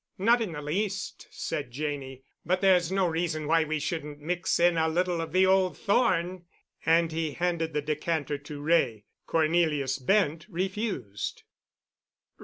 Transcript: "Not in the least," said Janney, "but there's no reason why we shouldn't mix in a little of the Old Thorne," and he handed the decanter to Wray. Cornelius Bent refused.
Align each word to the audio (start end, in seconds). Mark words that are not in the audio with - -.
"Not 0.17 0.41
in 0.41 0.53
the 0.53 0.63
least," 0.63 1.27
said 1.29 1.69
Janney, 1.69 2.23
"but 2.43 2.59
there's 2.59 2.91
no 2.91 3.05
reason 3.07 3.45
why 3.45 3.65
we 3.65 3.77
shouldn't 3.77 4.19
mix 4.19 4.59
in 4.59 4.75
a 4.75 4.87
little 4.87 5.21
of 5.21 5.31
the 5.31 5.45
Old 5.45 5.77
Thorne," 5.77 6.45
and 6.83 7.11
he 7.11 7.33
handed 7.33 7.73
the 7.73 7.83
decanter 7.83 8.39
to 8.39 8.59
Wray. 8.63 9.05
Cornelius 9.27 9.99
Bent 9.99 10.47
refused. 10.49 11.43